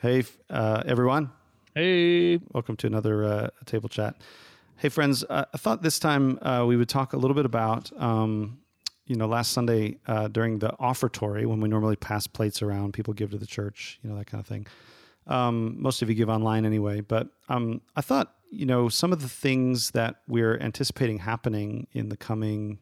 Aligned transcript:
Hey, 0.00 0.22
uh, 0.48 0.84
everyone. 0.86 1.32
Hey. 1.74 2.38
Welcome 2.52 2.76
to 2.76 2.86
another 2.86 3.24
uh, 3.24 3.48
table 3.66 3.88
chat. 3.88 4.14
Hey, 4.76 4.90
friends. 4.90 5.24
Uh, 5.28 5.46
I 5.52 5.58
thought 5.58 5.82
this 5.82 5.98
time 5.98 6.38
uh, 6.40 6.64
we 6.68 6.76
would 6.76 6.88
talk 6.88 7.14
a 7.14 7.16
little 7.16 7.34
bit 7.34 7.44
about, 7.44 7.90
um, 8.00 8.60
you 9.06 9.16
know, 9.16 9.26
last 9.26 9.50
Sunday 9.50 9.98
uh, 10.06 10.28
during 10.28 10.60
the 10.60 10.68
offertory 10.78 11.46
when 11.46 11.60
we 11.60 11.68
normally 11.68 11.96
pass 11.96 12.28
plates 12.28 12.62
around, 12.62 12.92
people 12.92 13.12
give 13.12 13.32
to 13.32 13.38
the 13.38 13.46
church, 13.46 13.98
you 14.04 14.08
know, 14.08 14.14
that 14.16 14.28
kind 14.28 14.40
of 14.40 14.46
thing. 14.46 14.68
Um, 15.26 15.74
most 15.82 16.00
of 16.00 16.08
you 16.08 16.14
give 16.14 16.28
online 16.28 16.64
anyway, 16.64 17.00
but 17.00 17.30
um, 17.48 17.80
I 17.96 18.00
thought, 18.00 18.36
you 18.52 18.66
know, 18.66 18.88
some 18.88 19.12
of 19.12 19.20
the 19.20 19.28
things 19.28 19.90
that 19.90 20.20
we're 20.28 20.58
anticipating 20.58 21.18
happening 21.18 21.88
in 21.92 22.08
the 22.08 22.16
coming 22.16 22.78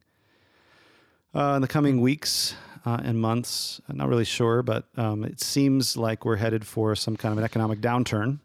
uh, 1.34 1.54
in 1.56 1.62
the 1.62 1.68
coming 1.68 2.00
weeks 2.00 2.54
uh, 2.84 2.98
and 3.02 3.20
months. 3.20 3.80
I'm 3.88 3.96
not 3.96 4.08
really 4.08 4.24
sure, 4.24 4.62
but 4.62 4.86
um, 4.96 5.24
it 5.24 5.40
seems 5.40 5.96
like 5.96 6.24
we're 6.24 6.36
headed 6.36 6.66
for 6.66 6.94
some 6.94 7.16
kind 7.16 7.32
of 7.32 7.38
an 7.38 7.44
economic 7.44 7.80
downturn. 7.80 8.40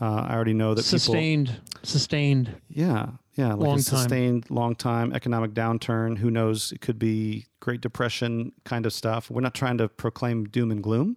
Uh, 0.00 0.26
I 0.28 0.34
already 0.34 0.52
know 0.52 0.74
that 0.74 0.82
sustained, 0.82 1.48
people, 1.48 1.64
sustained. 1.84 2.56
Yeah, 2.68 3.10
yeah, 3.34 3.54
like 3.54 3.68
long 3.68 3.78
a 3.78 3.82
sustained, 3.82 4.46
time. 4.46 4.56
long 4.56 4.74
time 4.74 5.12
economic 5.12 5.52
downturn. 5.52 6.18
Who 6.18 6.30
knows? 6.30 6.72
It 6.72 6.80
could 6.80 6.98
be 6.98 7.46
Great 7.60 7.80
Depression 7.80 8.52
kind 8.64 8.84
of 8.84 8.92
stuff. 8.92 9.30
We're 9.30 9.42
not 9.42 9.54
trying 9.54 9.78
to 9.78 9.88
proclaim 9.88 10.46
doom 10.46 10.72
and 10.72 10.82
gloom, 10.82 11.16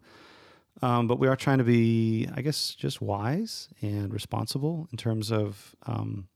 um, 0.83 1.07
but 1.07 1.17
we 1.17 1.27
are 1.27 1.35
trying 1.35 1.57
to 1.57 1.63
be, 1.63 2.29
I 2.35 2.41
guess, 2.41 2.75
just 2.75 3.01
wise 3.01 3.69
and 3.81 4.13
responsible 4.13 4.87
in 4.91 4.97
terms 4.97 5.31
of, 5.31 5.75
um, 5.87 6.27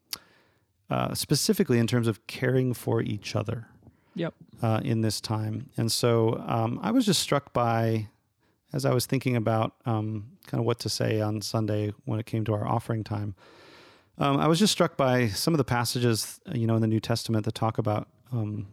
uh, 0.89 1.13
specifically 1.13 1.77
in 1.77 1.85
terms 1.85 2.07
of 2.07 2.25
caring 2.25 2.73
for 2.73 2.99
each 2.99 3.35
other. 3.35 3.67
Yep. 4.15 4.33
Uh, 4.61 4.81
in 4.83 5.01
this 5.01 5.21
time, 5.21 5.69
and 5.77 5.91
so 5.91 6.43
um, 6.45 6.79
I 6.81 6.91
was 6.91 7.05
just 7.05 7.21
struck 7.21 7.53
by, 7.53 8.09
as 8.73 8.85
I 8.85 8.93
was 8.93 9.05
thinking 9.05 9.35
about 9.35 9.75
um, 9.85 10.31
kind 10.47 10.59
of 10.59 10.65
what 10.65 10.79
to 10.79 10.89
say 10.89 11.21
on 11.21 11.41
Sunday 11.41 11.93
when 12.05 12.19
it 12.19 12.25
came 12.25 12.43
to 12.45 12.53
our 12.53 12.67
offering 12.67 13.03
time. 13.03 13.35
Um, 14.17 14.37
I 14.37 14.47
was 14.47 14.59
just 14.59 14.73
struck 14.73 14.97
by 14.97 15.29
some 15.29 15.53
of 15.53 15.57
the 15.57 15.63
passages, 15.63 16.41
you 16.51 16.67
know, 16.67 16.75
in 16.75 16.81
the 16.81 16.87
New 16.87 16.99
Testament 16.99 17.45
that 17.45 17.55
talk 17.55 17.77
about 17.77 18.09
um, 18.33 18.67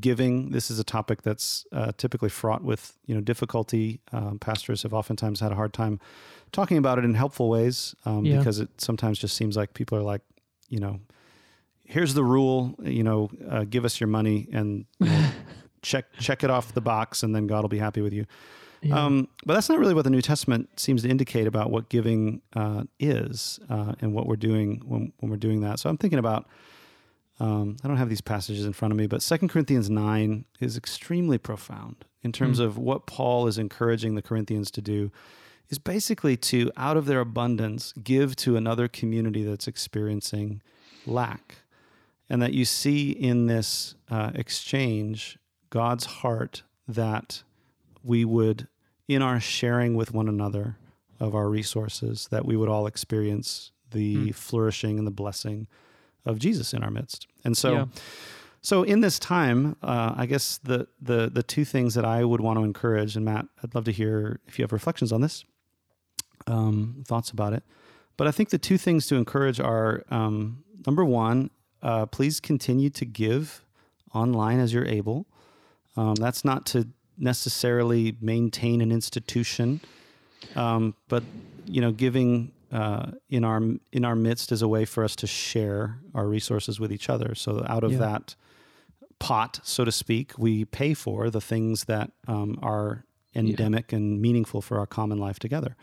giving. 0.00 0.50
This 0.50 0.70
is 0.70 0.78
a 0.78 0.84
topic 0.84 1.22
that's 1.22 1.66
uh, 1.72 1.92
typically 1.96 2.28
fraught 2.28 2.62
with, 2.62 2.96
you 3.06 3.14
know, 3.14 3.20
difficulty. 3.20 4.00
Um, 4.12 4.38
pastors 4.38 4.84
have 4.84 4.94
oftentimes 4.94 5.40
had 5.40 5.50
a 5.50 5.56
hard 5.56 5.72
time 5.72 5.98
talking 6.52 6.78
about 6.78 6.98
it 6.98 7.04
in 7.04 7.14
helpful 7.14 7.48
ways 7.48 7.94
um, 8.04 8.24
yeah. 8.24 8.38
because 8.38 8.60
it 8.60 8.68
sometimes 8.78 9.18
just 9.18 9.36
seems 9.36 9.56
like 9.56 9.74
people 9.74 9.98
are 9.98 10.02
like, 10.02 10.22
you 10.68 10.78
know, 10.78 11.00
here's 11.84 12.14
the 12.14 12.24
rule, 12.24 12.74
you 12.82 13.02
know, 13.02 13.30
uh, 13.48 13.64
give 13.64 13.84
us 13.84 14.00
your 14.00 14.08
money 14.08 14.48
and 14.52 14.86
you 15.00 15.08
know, 15.08 15.30
check 15.82 16.06
check 16.18 16.42
it 16.42 16.50
off 16.50 16.72
the 16.72 16.80
box, 16.80 17.22
and 17.22 17.34
then 17.34 17.46
God 17.46 17.62
will 17.62 17.68
be 17.68 17.78
happy 17.78 18.00
with 18.00 18.12
you. 18.12 18.26
Yeah. 18.82 19.02
Um, 19.02 19.28
but 19.46 19.54
that's 19.54 19.68
not 19.68 19.78
really 19.78 19.94
what 19.94 20.04
the 20.04 20.10
New 20.10 20.20
Testament 20.20 20.78
seems 20.78 21.02
to 21.02 21.08
indicate 21.08 21.46
about 21.46 21.70
what 21.70 21.88
giving 21.88 22.42
uh, 22.54 22.84
is 23.00 23.58
uh, 23.70 23.94
and 24.00 24.12
what 24.12 24.26
we're 24.26 24.36
doing 24.36 24.82
when, 24.84 25.12
when 25.20 25.30
we're 25.30 25.38
doing 25.38 25.62
that. 25.62 25.78
So 25.78 25.88
I'm 25.88 25.96
thinking 25.96 26.18
about. 26.18 26.46
Um, 27.40 27.78
I 27.82 27.88
don't 27.88 27.96
have 27.96 28.08
these 28.08 28.20
passages 28.20 28.64
in 28.64 28.72
front 28.72 28.92
of 28.92 28.96
me, 28.96 29.08
but 29.08 29.20
Second 29.20 29.48
Corinthians 29.48 29.90
9 29.90 30.44
is 30.60 30.76
extremely 30.76 31.36
profound 31.36 32.04
in 32.22 32.30
terms 32.30 32.60
mm. 32.60 32.64
of 32.64 32.78
what 32.78 33.06
Paul 33.08 33.48
is 33.48 33.58
encouraging 33.58 34.14
the 34.14 34.22
Corinthians 34.22 34.70
to 34.70 34.80
do 34.80 35.10
is 35.68 35.80
basically 35.80 36.36
to, 36.36 36.70
out 36.76 36.96
of 36.96 37.06
their 37.06 37.18
abundance, 37.18 37.92
give 38.02 38.36
to 38.36 38.56
another 38.56 38.86
community 38.86 39.42
that's 39.42 39.66
experiencing 39.66 40.62
lack 41.06 41.56
and 42.28 42.40
that 42.42 42.52
you 42.52 42.64
see 42.64 43.10
in 43.10 43.46
this 43.46 43.94
uh, 44.10 44.30
exchange 44.34 45.38
God's 45.70 46.06
heart 46.06 46.62
that 46.86 47.42
we 48.02 48.24
would, 48.24 48.68
in 49.08 49.22
our 49.22 49.40
sharing 49.40 49.94
with 49.94 50.12
one 50.12 50.28
another 50.28 50.76
of 51.20 51.34
our 51.34 51.48
resources, 51.48 52.28
that 52.30 52.44
we 52.44 52.56
would 52.56 52.68
all 52.68 52.86
experience 52.86 53.72
the 53.90 54.16
mm. 54.16 54.34
flourishing 54.34 54.98
and 54.98 55.06
the 55.06 55.12
blessing 55.12 55.66
of 56.24 56.38
Jesus 56.38 56.72
in 56.72 56.82
our 56.82 56.90
midst. 56.90 57.26
And 57.44 57.56
so, 57.56 57.72
yeah. 57.72 57.84
so 58.60 58.82
in 58.82 59.00
this 59.00 59.18
time, 59.18 59.76
uh, 59.82 60.14
I 60.16 60.26
guess 60.26 60.58
the 60.58 60.88
the 61.00 61.30
the 61.32 61.42
two 61.42 61.64
things 61.64 61.94
that 61.94 62.04
I 62.04 62.24
would 62.24 62.40
want 62.40 62.58
to 62.58 62.64
encourage, 62.64 63.16
and 63.16 63.24
Matt, 63.24 63.46
I'd 63.62 63.74
love 63.74 63.84
to 63.84 63.92
hear 63.92 64.40
if 64.46 64.58
you 64.58 64.62
have 64.62 64.72
reflections 64.72 65.12
on 65.12 65.20
this, 65.20 65.44
um, 66.46 67.04
thoughts 67.06 67.30
about 67.30 67.52
it. 67.52 67.62
But 68.16 68.26
I 68.26 68.30
think 68.30 68.50
the 68.50 68.58
two 68.58 68.78
things 68.78 69.06
to 69.08 69.16
encourage 69.16 69.60
are 69.60 70.04
um, 70.10 70.64
number 70.86 71.04
one 71.04 71.50
uh, 71.84 72.06
please 72.06 72.40
continue 72.40 72.90
to 72.90 73.04
give 73.04 73.62
online 74.14 74.58
as 74.58 74.72
you're 74.72 74.86
able. 74.86 75.26
Um, 75.96 76.14
that's 76.14 76.44
not 76.44 76.66
to 76.66 76.88
necessarily 77.18 78.16
maintain 78.20 78.80
an 78.80 78.90
institution, 78.90 79.80
um, 80.56 80.94
but 81.08 81.22
you 81.66 81.80
know, 81.80 81.92
giving 81.92 82.50
uh, 82.72 83.12
in 83.28 83.44
our 83.44 83.62
in 83.92 84.04
our 84.04 84.16
midst 84.16 84.50
is 84.50 84.62
a 84.62 84.68
way 84.68 84.84
for 84.84 85.04
us 85.04 85.14
to 85.16 85.26
share 85.26 85.98
our 86.14 86.26
resources 86.26 86.80
with 86.80 86.90
each 86.90 87.08
other. 87.08 87.34
So 87.34 87.64
out 87.68 87.84
of 87.84 87.92
yeah. 87.92 87.98
that 87.98 88.34
pot, 89.18 89.60
so 89.62 89.84
to 89.84 89.92
speak, 89.92 90.32
we 90.38 90.64
pay 90.64 90.94
for 90.94 91.30
the 91.30 91.40
things 91.40 91.84
that 91.84 92.10
um, 92.26 92.58
are 92.62 93.04
endemic 93.34 93.92
yeah. 93.92 93.98
and 93.98 94.20
meaningful 94.20 94.62
for 94.62 94.78
our 94.78 94.86
common 94.86 95.18
life 95.18 95.38
together. 95.38 95.76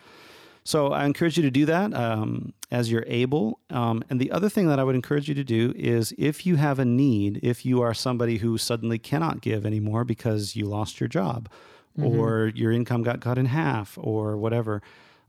So 0.63 0.91
I 0.91 1.05
encourage 1.05 1.37
you 1.37 1.43
to 1.43 1.51
do 1.51 1.65
that 1.65 1.93
um, 1.93 2.53
as 2.69 2.91
you're 2.91 3.05
able. 3.07 3.59
Um, 3.69 4.03
and 4.09 4.19
the 4.19 4.31
other 4.31 4.47
thing 4.47 4.67
that 4.67 4.79
I 4.79 4.83
would 4.83 4.95
encourage 4.95 5.27
you 5.27 5.35
to 5.35 5.43
do 5.43 5.73
is 5.75 6.13
if 6.17 6.45
you 6.45 6.55
have 6.57 6.77
a 6.77 6.85
need, 6.85 7.39
if 7.41 7.65
you 7.65 7.81
are 7.81 7.93
somebody 7.93 8.37
who 8.37 8.57
suddenly 8.57 8.99
cannot 8.99 9.41
give 9.41 9.65
anymore 9.65 10.03
because 10.03 10.55
you 10.55 10.65
lost 10.65 10.99
your 10.99 11.07
job 11.07 11.49
mm-hmm. 11.97 12.19
or 12.19 12.51
your 12.53 12.71
income 12.71 13.01
got 13.01 13.21
cut 13.21 13.37
in 13.37 13.47
half 13.47 13.97
or 13.99 14.37
whatever, 14.37 14.81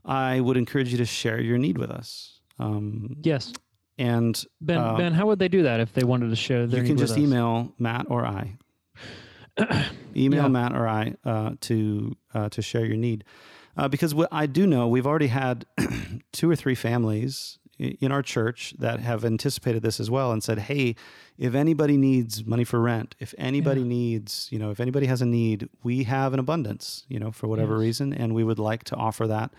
I 0.05 0.39
would 0.39 0.57
encourage 0.57 0.91
you 0.91 0.97
to 0.99 1.05
share 1.05 1.41
your 1.41 1.57
need 1.57 1.77
with 1.77 1.89
us. 1.89 2.39
Um, 2.59 3.17
yes. 3.21 3.53
And 3.97 4.43
Ben, 4.61 4.77
uh, 4.77 4.97
Ben, 4.97 5.13
how 5.13 5.27
would 5.27 5.39
they 5.39 5.47
do 5.47 5.63
that 5.63 5.79
if 5.79 5.93
they 5.93 6.03
wanted 6.03 6.29
to 6.29 6.35
share 6.35 6.65
their? 6.67 6.81
Need? 6.81 6.89
You 6.89 6.95
can 6.95 6.97
just 6.97 7.17
email 7.17 7.73
Matt 7.77 8.07
or 8.09 8.25
I. 8.25 8.57
email 10.15 10.43
yeah. 10.43 10.47
Matt 10.47 10.73
or 10.73 10.87
I 10.87 11.15
uh, 11.23 11.51
to 11.61 12.15
uh, 12.33 12.49
to 12.49 12.61
share 12.61 12.85
your 12.85 12.97
need. 12.97 13.23
Uh, 13.75 13.87
because 13.87 14.13
what 14.13 14.29
I 14.31 14.45
do 14.45 14.67
know, 14.67 14.87
we've 14.87 15.07
already 15.07 15.27
had 15.27 15.65
two 16.31 16.49
or 16.49 16.55
three 16.55 16.75
families 16.75 17.57
in 17.79 18.11
our 18.11 18.21
church 18.21 18.73
that 18.77 18.99
have 18.99 19.25
anticipated 19.25 19.81
this 19.81 19.99
as 19.99 20.09
well 20.09 20.31
and 20.31 20.43
said, 20.43 20.59
"Hey, 20.59 20.95
if 21.37 21.55
anybody 21.55 21.97
needs 21.97 22.45
money 22.45 22.63
for 22.63 22.79
rent, 22.79 23.15
if 23.19 23.33
anybody 23.37 23.81
yeah. 23.81 23.87
needs, 23.87 24.47
you 24.51 24.59
know, 24.59 24.69
if 24.69 24.79
anybody 24.79 25.07
has 25.07 25.21
a 25.21 25.25
need, 25.25 25.67
we 25.83 26.03
have 26.03 26.33
an 26.33 26.39
abundance, 26.39 27.05
you 27.07 27.19
know, 27.19 27.31
for 27.31 27.47
whatever 27.47 27.73
yes. 27.73 27.81
reason, 27.81 28.13
and 28.13 28.35
we 28.35 28.43
would 28.43 28.59
like 28.59 28.83
to 28.85 28.95
offer 28.95 29.27
that 29.27 29.51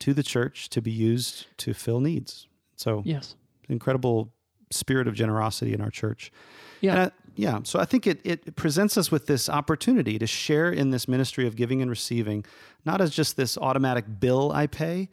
to 0.00 0.12
the 0.12 0.22
church 0.22 0.68
to 0.70 0.82
be 0.82 0.90
used 0.90 1.46
to 1.58 1.72
fill 1.72 2.00
needs." 2.00 2.48
So, 2.76 3.02
yes, 3.04 3.36
incredible 3.68 4.32
spirit 4.70 5.08
of 5.08 5.14
generosity 5.14 5.72
in 5.72 5.80
our 5.80 5.90
church. 5.90 6.32
Yeah. 6.80 7.04
I, 7.04 7.10
yeah. 7.36 7.60
So 7.64 7.78
I 7.78 7.84
think 7.84 8.06
it, 8.06 8.20
it 8.24 8.56
presents 8.56 8.96
us 8.96 9.10
with 9.10 9.26
this 9.26 9.48
opportunity 9.48 10.18
to 10.18 10.26
share 10.26 10.70
in 10.70 10.90
this 10.90 11.08
ministry 11.08 11.46
of 11.46 11.56
giving 11.56 11.80
and 11.80 11.90
receiving, 11.90 12.44
not 12.84 13.00
as 13.00 13.10
just 13.10 13.36
this 13.36 13.56
automatic 13.56 14.04
bill 14.20 14.52
I 14.52 14.66
pay, 14.66 15.08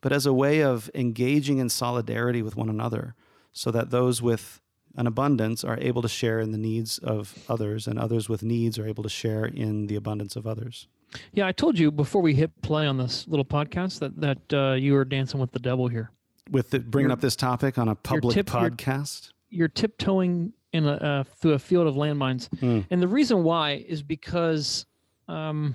but 0.00 0.12
as 0.12 0.26
a 0.26 0.32
way 0.32 0.62
of 0.62 0.90
engaging 0.94 1.58
in 1.58 1.68
solidarity 1.68 2.42
with 2.42 2.56
one 2.56 2.68
another 2.68 3.14
so 3.52 3.70
that 3.70 3.90
those 3.90 4.20
with 4.20 4.60
an 4.96 5.06
abundance 5.06 5.64
are 5.64 5.78
able 5.80 6.02
to 6.02 6.08
share 6.08 6.40
in 6.40 6.52
the 6.52 6.58
needs 6.58 6.98
of 6.98 7.44
others 7.48 7.86
and 7.86 7.98
others 7.98 8.28
with 8.28 8.42
needs 8.42 8.78
are 8.78 8.86
able 8.86 9.02
to 9.02 9.08
share 9.08 9.44
in 9.44 9.86
the 9.86 9.96
abundance 9.96 10.36
of 10.36 10.46
others. 10.46 10.88
Yeah, 11.32 11.46
I 11.46 11.52
told 11.52 11.78
you 11.78 11.90
before 11.90 12.22
we 12.22 12.34
hit 12.34 12.62
play 12.62 12.86
on 12.86 12.96
this 12.96 13.26
little 13.28 13.44
podcast 13.44 14.00
that 14.00 14.20
that 14.20 14.52
uh, 14.52 14.74
you 14.74 14.94
were 14.94 15.04
dancing 15.04 15.40
with 15.40 15.52
the 15.52 15.58
devil 15.58 15.88
here. 15.88 16.10
With 16.50 16.70
the, 16.70 16.80
bringing 16.80 17.08
you're, 17.08 17.12
up 17.12 17.20
this 17.20 17.36
topic 17.36 17.78
on 17.78 17.88
a 17.88 17.94
public 17.94 18.34
tip, 18.34 18.46
podcast, 18.46 19.30
you're, 19.48 19.60
you're 19.60 19.68
tiptoeing 19.68 20.52
in 20.72 20.86
a 20.86 20.92
uh, 20.92 21.24
through 21.24 21.52
a 21.52 21.58
field 21.58 21.86
of 21.86 21.94
landmines. 21.94 22.48
Mm. 22.60 22.86
And 22.90 23.02
the 23.02 23.08
reason 23.08 23.42
why 23.42 23.84
is 23.86 24.02
because 24.02 24.86
um, 25.28 25.74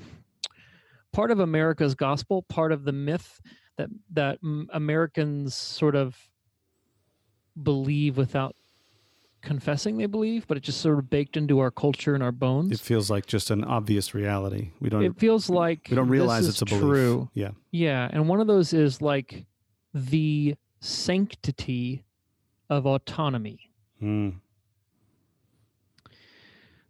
part 1.14 1.32
of 1.32 1.40
America's 1.40 1.96
gospel, 1.96 2.42
part 2.44 2.72
of 2.72 2.84
the 2.84 2.92
myth 2.92 3.40
that 3.78 3.90
that 4.12 4.40
Americans 4.74 5.56
sort 5.56 5.96
of 5.96 6.18
believe 7.62 8.18
without 8.18 8.56
confessing 9.42 9.98
they 9.98 10.06
believe, 10.06 10.46
but 10.48 10.58
it's 10.58 10.66
just 10.66 10.82
sort 10.82 11.00
of 11.00 11.10
baked 11.10 11.38
into 11.38 11.60
our 11.60 11.72
culture 11.72 12.14
and 12.14 12.24
our 12.24 12.32
bones. 12.32 12.72
It 12.72 12.80
feels 12.80 13.10
like 13.10 13.26
just 13.26 13.50
an 13.50 13.64
obvious 13.64 14.14
reality. 14.14 14.72
We 14.80 14.90
don't. 14.90 15.04
It 15.04 15.18
feels 15.18 15.50
like 15.50 15.88
we 15.90 15.96
don't 15.96 16.10
realize 16.10 16.48
it's 16.48 16.62
a 16.62 16.66
belief. 16.66 16.82
true. 16.82 17.30
Yeah, 17.34 17.52
yeah, 17.72 18.10
and 18.12 18.28
one 18.28 18.42
of 18.42 18.48
those 18.48 18.74
is 18.74 19.02
like 19.02 19.46
the 19.94 20.56
sanctity 20.80 22.04
of 22.70 22.86
autonomy. 22.86 23.72
Mm 24.02 24.36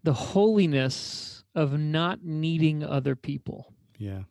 the 0.07 0.13
holiness 0.13 1.43
of 1.53 1.77
not 1.77 2.23
needing 2.23 2.81
other 2.81 3.13
people. 3.13 3.73
Yeah. 3.97 4.21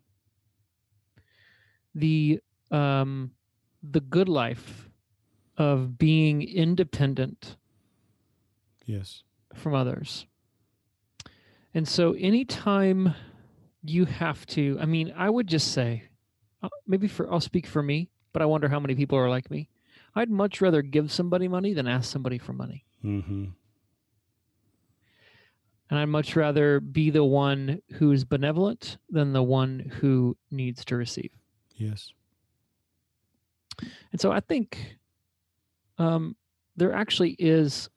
The 1.95 2.41
um 2.71 3.33
the 3.83 4.01
good 4.01 4.27
life 4.27 4.89
of 5.59 5.99
being 5.99 6.41
independent. 6.41 7.57
Yes. 8.87 9.23
From 9.55 9.75
others. 9.75 10.27
And 11.75 11.87
so 11.87 12.13
anytime 12.15 13.15
you 13.83 14.07
have 14.07 14.47
to, 14.47 14.79
I 14.81 14.87
mean, 14.87 15.13
I 15.15 15.29
would 15.29 15.47
just 15.47 15.73
say, 15.73 16.05
uh, 16.63 16.71
maybe 16.87 17.07
for 17.07 17.31
I'll 17.31 17.41
speak 17.41 17.67
for 17.67 17.83
me, 17.83 18.09
but 18.37 18.43
I 18.43 18.45
wonder 18.45 18.69
how 18.69 18.79
many 18.79 18.95
people 18.95 19.17
are 19.17 19.31
like 19.31 19.51
me. 19.51 19.71
I'd 20.15 20.29
much 20.29 20.61
rather 20.61 20.83
give 20.83 21.11
somebody 21.11 21.49
money 21.49 21.73
than 21.73 21.89
ask 21.89 22.13
somebody 22.13 22.37
for 22.37 22.53
money. 22.53 22.85
Mm-hmm. 23.03 23.45
And 25.89 25.99
I'd 25.99 26.05
much 26.05 26.37
rather 26.37 26.79
be 26.79 27.09
the 27.09 27.25
one 27.25 27.81
who's 27.93 28.25
benevolent 28.25 28.99
than 29.09 29.33
the 29.33 29.43
one 29.43 29.91
who 30.01 30.37
needs 30.51 30.85
to 30.85 30.97
receive. 30.97 31.31
Yes. 31.77 32.13
And 34.13 34.21
so 34.21 34.31
I 34.31 34.41
think 34.41 34.99
um, 35.97 36.37
there 36.77 36.93
actually 36.93 37.37
is 37.39 37.89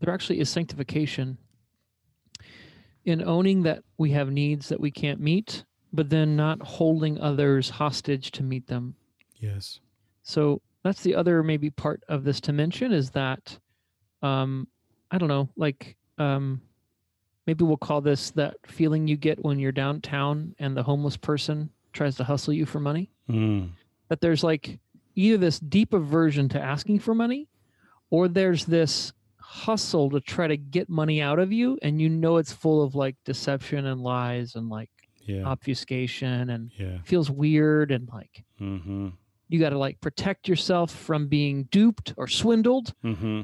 there 0.00 0.12
actually 0.12 0.40
is 0.40 0.50
sanctification 0.50 1.38
in 3.04 3.22
owning 3.22 3.62
that 3.62 3.84
we 3.96 4.10
have 4.10 4.32
needs 4.32 4.70
that 4.70 4.80
we 4.80 4.90
can't 4.90 5.20
meet, 5.20 5.64
but 5.92 6.10
then 6.10 6.36
not 6.36 6.62
holding 6.62 7.20
others 7.20 7.70
hostage 7.70 8.30
to 8.32 8.42
meet 8.42 8.66
them. 8.66 8.94
Yes. 9.38 9.80
So 10.22 10.60
that's 10.82 11.02
the 11.02 11.14
other 11.14 11.42
maybe 11.42 11.70
part 11.70 12.02
of 12.08 12.24
this 12.24 12.40
to 12.42 12.52
mention 12.52 12.92
is 12.92 13.10
that 13.10 13.58
um, 14.22 14.68
I 15.10 15.18
don't 15.18 15.28
know, 15.28 15.48
like 15.56 15.96
um, 16.18 16.60
maybe 17.46 17.64
we'll 17.64 17.76
call 17.76 18.00
this 18.00 18.30
that 18.32 18.56
feeling 18.66 19.06
you 19.06 19.16
get 19.16 19.44
when 19.44 19.58
you're 19.58 19.72
downtown 19.72 20.54
and 20.58 20.76
the 20.76 20.82
homeless 20.82 21.16
person 21.16 21.70
tries 21.92 22.16
to 22.16 22.24
hustle 22.24 22.52
you 22.52 22.66
for 22.66 22.80
money. 22.80 23.10
Mm. 23.30 23.70
That 24.08 24.20
there's 24.20 24.44
like 24.44 24.78
either 25.14 25.38
this 25.38 25.58
deep 25.58 25.92
aversion 25.92 26.48
to 26.50 26.60
asking 26.60 27.00
for 27.00 27.14
money 27.14 27.48
or 28.10 28.28
there's 28.28 28.64
this 28.64 29.12
hustle 29.38 30.10
to 30.10 30.20
try 30.20 30.46
to 30.46 30.56
get 30.56 30.88
money 30.88 31.22
out 31.22 31.38
of 31.38 31.52
you 31.52 31.78
and 31.82 32.00
you 32.00 32.08
know 32.08 32.36
it's 32.36 32.52
full 32.52 32.82
of 32.82 32.94
like 32.94 33.16
deception 33.24 33.86
and 33.86 34.00
lies 34.00 34.56
and 34.56 34.68
like 34.68 34.90
Yeah. 35.26 35.44
obfuscation 35.44 36.50
and 36.50 36.70
yeah. 36.76 36.98
feels 37.04 37.30
weird 37.30 37.90
and 37.90 38.08
like 38.12 38.44
Mm-hmm. 38.60 39.08
you 39.48 39.58
got 39.60 39.70
to 39.70 39.78
like 39.78 40.00
protect 40.00 40.48
yourself 40.48 40.90
from 40.90 41.28
being 41.28 41.64
duped 41.70 42.14
or 42.16 42.26
swindled 42.28 42.94
Mm-hmm. 43.04 43.42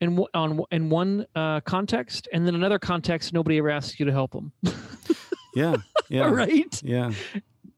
in 0.00 0.24
on 0.34 0.60
in 0.70 0.90
one 0.90 1.26
uh, 1.34 1.60
context 1.60 2.28
and 2.32 2.46
then 2.46 2.54
another 2.54 2.78
context 2.78 3.32
nobody 3.32 3.58
ever 3.58 3.70
asks 3.70 3.98
you 3.98 4.06
to 4.06 4.12
help 4.12 4.32
them 4.32 4.52
Yeah. 5.54 5.76
Yeah. 6.10 6.28
right 6.30 6.82
Yeah. 6.82 7.12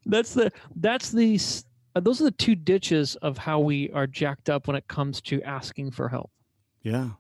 that's 0.07 0.35
the 0.35 0.51
that's 0.77 1.11
the 1.13 1.39
uh, 1.95 2.01
those 2.01 2.21
are 2.21 2.25
the 2.25 2.31
two 2.33 2.55
ditches 2.55 3.17
of 3.17 3.39
how 3.39 3.61
we 3.61 3.91
are 3.93 4.07
jacked 4.07 4.51
up 4.51 4.67
when 4.67 4.77
it 4.77 4.87
comes 4.89 5.21
to 5.23 5.43
asking 5.43 5.91
for 5.93 6.09
help 6.09 6.31
Yeah. 6.83 7.11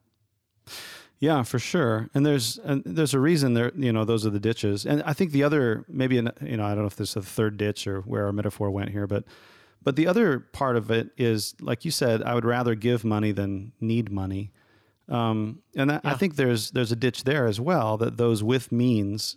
Yeah, 1.18 1.42
for 1.44 1.58
sure. 1.58 2.10
And 2.14 2.26
there's 2.26 2.58
and 2.58 2.82
there's 2.84 3.14
a 3.14 3.20
reason 3.20 3.54
there. 3.54 3.72
You 3.74 3.92
know, 3.92 4.04
those 4.04 4.26
are 4.26 4.30
the 4.30 4.40
ditches. 4.40 4.84
And 4.84 5.02
I 5.04 5.12
think 5.12 5.32
the 5.32 5.44
other 5.44 5.84
maybe 5.88 6.18
an, 6.18 6.30
you 6.42 6.56
know 6.56 6.64
I 6.64 6.70
don't 6.70 6.80
know 6.80 6.86
if 6.86 6.96
there's 6.96 7.16
a 7.16 7.22
third 7.22 7.56
ditch 7.56 7.86
or 7.86 8.00
where 8.02 8.26
our 8.26 8.32
metaphor 8.32 8.70
went 8.70 8.90
here, 8.90 9.06
but 9.06 9.24
but 9.82 9.96
the 9.96 10.06
other 10.06 10.40
part 10.40 10.76
of 10.76 10.90
it 10.90 11.10
is 11.16 11.54
like 11.60 11.84
you 11.84 11.90
said, 11.90 12.22
I 12.22 12.34
would 12.34 12.44
rather 12.44 12.74
give 12.74 13.04
money 13.04 13.32
than 13.32 13.72
need 13.80 14.10
money. 14.10 14.52
Um, 15.08 15.62
and 15.76 15.90
that, 15.90 16.02
I 16.04 16.14
think 16.14 16.36
there's 16.36 16.72
there's 16.72 16.92
a 16.92 16.96
ditch 16.96 17.24
there 17.24 17.46
as 17.46 17.60
well 17.60 17.96
that 17.98 18.16
those 18.16 18.42
with 18.42 18.70
means, 18.70 19.36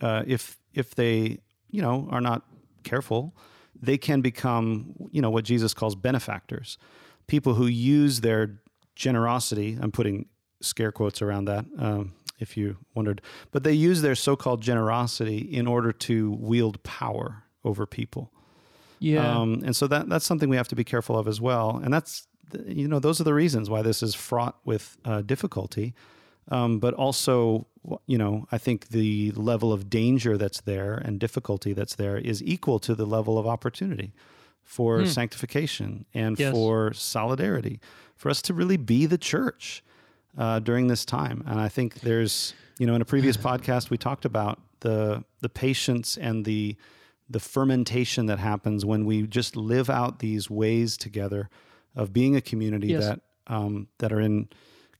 uh, 0.00 0.22
if 0.26 0.56
if 0.72 0.94
they 0.94 1.38
you 1.70 1.82
know 1.82 2.08
are 2.10 2.20
not 2.20 2.44
careful, 2.84 3.36
they 3.78 3.98
can 3.98 4.22
become 4.22 4.94
you 5.10 5.20
know 5.20 5.30
what 5.30 5.44
Jesus 5.44 5.74
calls 5.74 5.94
benefactors, 5.94 6.78
people 7.26 7.54
who 7.54 7.66
use 7.66 8.20
their 8.22 8.60
generosity. 8.94 9.76
I'm 9.80 9.92
putting 9.92 10.26
scare 10.60 10.92
quotes 10.92 11.22
around 11.22 11.44
that, 11.46 11.64
um, 11.78 12.12
if 12.38 12.56
you 12.56 12.76
wondered, 12.94 13.20
but 13.50 13.62
they 13.64 13.72
use 13.72 14.02
their 14.02 14.14
so-called 14.14 14.60
generosity 14.62 15.38
in 15.38 15.66
order 15.66 15.92
to 15.92 16.32
wield 16.32 16.82
power 16.82 17.44
over 17.64 17.86
people. 17.86 18.30
yeah 19.00 19.38
Um, 19.40 19.62
and 19.64 19.74
so 19.76 19.86
that 19.88 20.08
that's 20.08 20.24
something 20.24 20.48
we 20.48 20.56
have 20.56 20.68
to 20.68 20.76
be 20.76 20.84
careful 20.84 21.16
of 21.18 21.26
as 21.28 21.40
well. 21.40 21.80
And 21.82 21.92
that's 21.92 22.26
you 22.66 22.88
know 22.88 22.98
those 22.98 23.20
are 23.20 23.24
the 23.24 23.34
reasons 23.34 23.68
why 23.68 23.82
this 23.82 24.02
is 24.02 24.14
fraught 24.14 24.56
with 24.64 24.96
uh, 25.04 25.20
difficulty. 25.22 25.94
Um, 26.50 26.78
but 26.78 26.94
also, 26.94 27.66
you 28.06 28.16
know, 28.16 28.46
I 28.50 28.56
think 28.56 28.88
the 28.88 29.32
level 29.32 29.70
of 29.70 29.90
danger 29.90 30.38
that's 30.38 30.62
there 30.62 30.94
and 30.94 31.20
difficulty 31.20 31.74
that's 31.74 31.94
there 31.96 32.16
is 32.16 32.42
equal 32.42 32.78
to 32.80 32.94
the 32.94 33.04
level 33.04 33.36
of 33.38 33.46
opportunity 33.46 34.12
for 34.62 35.00
Hmm. 35.00 35.06
sanctification 35.08 36.06
and 36.14 36.38
Yes. 36.38 36.52
for 36.54 36.94
solidarity, 36.94 37.80
for 38.16 38.30
us 38.30 38.40
to 38.42 38.54
really 38.54 38.78
be 38.78 39.04
the 39.06 39.18
church 39.18 39.82
uh, 40.38 40.60
during 40.60 40.86
this 40.86 41.04
time. 41.04 41.42
And 41.46 41.60
I 41.60 41.68
think 41.68 42.00
there's, 42.00 42.54
you 42.78 42.86
know, 42.86 42.94
in 42.94 43.02
a 43.02 43.04
previous 43.04 43.36
podcast 43.48 43.90
we 43.90 43.98
talked 43.98 44.24
about 44.24 44.58
the 44.80 45.24
the 45.40 45.48
patience 45.48 46.16
and 46.16 46.44
the 46.44 46.76
the 47.30 47.40
fermentation 47.40 48.24
that 48.26 48.38
happens 48.38 48.84
when 48.86 49.04
we 49.04 49.26
just 49.26 49.54
live 49.56 49.90
out 49.90 50.20
these 50.20 50.48
ways 50.48 50.96
together 50.96 51.50
of 51.94 52.12
being 52.12 52.34
a 52.36 52.40
community 52.40 52.88
Yes. 52.88 53.04
that 53.04 53.20
um, 53.48 53.88
that 53.98 54.12
are 54.12 54.20
in 54.20 54.48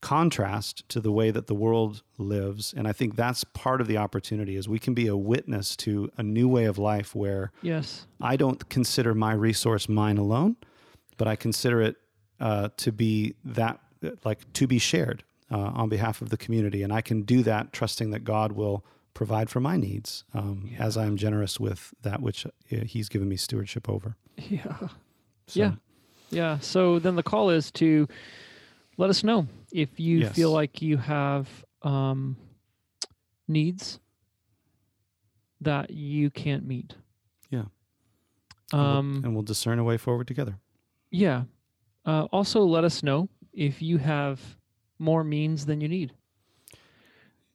contrast 0.01 0.87
to 0.89 0.99
the 1.01 1.11
way 1.11 1.29
that 1.29 1.47
the 1.47 1.53
world 1.53 2.03
lives. 2.17 2.73
And 2.75 2.87
I 2.87 2.93
think 2.93 3.15
that's 3.15 3.43
part 3.43 3.81
of 3.81 3.87
the 3.87 3.97
opportunity 3.97 4.55
is 4.55 4.67
we 4.69 4.79
can 4.79 4.93
be 4.93 5.07
a 5.07 5.15
witness 5.17 5.75
to 5.77 6.09
a 6.17 6.23
new 6.23 6.47
way 6.47 6.65
of 6.65 6.77
life 6.77 7.13
where 7.13 7.51
yes 7.61 8.05
I 8.21 8.35
don't 8.37 8.69
consider 8.69 9.13
my 9.13 9.33
resource 9.33 9.89
mine 9.89 10.17
alone, 10.17 10.55
but 11.17 11.27
I 11.27 11.35
consider 11.35 11.81
it 11.81 11.97
uh, 12.39 12.69
to 12.77 12.91
be 12.93 13.35
that 13.43 13.79
like 14.23 14.51
to 14.53 14.67
be 14.67 14.79
shared 14.79 15.23
uh, 15.51 15.57
on 15.73 15.89
behalf 15.89 16.21
of 16.21 16.29
the 16.29 16.37
community, 16.37 16.83
and 16.83 16.91
I 16.93 17.01
can 17.01 17.23
do 17.23 17.43
that 17.43 17.73
trusting 17.73 18.11
that 18.11 18.23
God 18.23 18.51
will 18.53 18.83
provide 19.13 19.49
for 19.49 19.59
my 19.59 19.75
needs 19.77 20.23
um, 20.33 20.69
as 20.77 20.95
I 20.95 21.05
am 21.05 21.17
generous 21.17 21.59
with 21.59 21.93
that 22.03 22.21
which 22.21 22.45
uh, 22.45 22.49
He's 22.85 23.09
given 23.09 23.27
me 23.27 23.35
stewardship 23.37 23.89
over. 23.89 24.15
yeah 24.37 24.77
So, 25.47 25.59
Yeah. 25.59 25.71
Yeah. 26.29 26.59
So 26.59 26.99
then 26.99 27.15
the 27.15 27.23
call 27.23 27.49
is 27.49 27.71
to 27.71 28.07
let 28.97 29.09
us 29.09 29.23
know 29.23 29.47
if 29.71 29.99
you 29.99 30.19
Yes. 30.19 30.35
feel 30.35 30.51
like 30.51 30.81
you 30.81 30.97
have 30.97 31.47
um, 31.81 32.37
needs 33.47 33.99
that 35.61 35.89
you 35.89 36.29
can't 36.29 36.65
meet. 36.65 36.93
Yeah. 37.49 37.65
and 38.71 38.81
we'll- 38.81 38.81
Um, 38.81 39.21
and 39.23 39.33
we'll 39.33 39.43
discern 39.43 39.79
a 39.79 39.83
way 39.83 39.97
forward 39.97 40.27
together. 40.27 40.59
yeah. 41.11 41.43
Uh, 42.05 42.23
also, 42.31 42.61
let 42.63 42.83
us 42.83 43.03
know 43.03 43.27
if 43.53 43.81
you 43.81 43.97
have 43.97 44.57
more 44.99 45.23
means 45.23 45.65
than 45.65 45.81
you 45.81 45.87
need, 45.87 46.13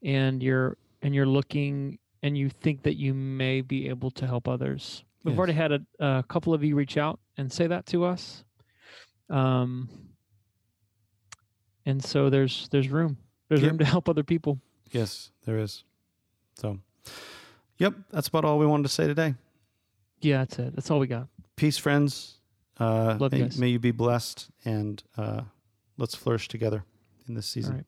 and 0.02 0.43
you're 0.43 0.76
and 1.02 1.14
you're 1.14 1.26
looking 1.26 1.99
and 2.23 2.37
you 2.38 2.49
think 2.49 2.82
that 2.82 2.94
you 2.96 3.12
may 3.12 3.61
be 3.61 3.88
able 3.88 4.11
to 4.12 4.26
help 4.26 4.49
others. 4.49 5.05
We've 5.23 5.32
Yes. 5.35 5.38
already 5.38 5.52
had 5.52 5.73
a, 5.73 5.81
a 6.00 6.25
couple 6.26 6.55
of 6.55 6.64
you 6.64 6.75
reach 6.75 6.96
out 6.96 7.20
and 7.36 7.53
say 7.53 7.67
that 7.67 7.84
to 7.86 8.05
us. 8.05 8.44
Um, 9.29 9.89
and 11.86 12.03
so 12.03 12.31
there's 12.31 12.69
there's 12.70 12.89
room. 12.89 13.19
There's 13.48 13.60
Yep. 13.60 13.70
room 13.70 13.79
to 13.79 13.84
help 13.84 14.08
other 14.08 14.22
people. 14.22 14.58
Yes, 14.91 15.31
there 15.44 15.58
is. 15.58 15.84
So, 16.56 16.79
yep, 17.79 17.94
that's 18.10 18.29
about 18.29 18.44
all 18.44 18.58
we 18.58 18.67
wanted 18.67 18.84
to 18.84 18.89
say 18.89 19.06
today. 19.06 19.34
Yeah, 20.20 20.39
that's 20.39 20.58
it. 20.58 20.74
That's 20.74 20.91
all 20.91 20.98
we 21.01 21.06
got. 21.06 21.29
Peace, 21.56 21.77
friends. 21.77 22.39
Uh, 22.79 23.17
Love 23.20 23.32
you 23.34 23.39
may, 23.41 23.44
guys. 23.44 23.58
may 23.58 23.69
you 23.69 23.79
be 23.79 23.91
blessed, 23.91 24.48
and 24.65 25.03
uh, 25.17 25.43
let's 25.98 26.15
flourish 26.15 26.48
together 26.48 26.84
in 27.29 27.35
this 27.35 27.47
season. 27.47 27.85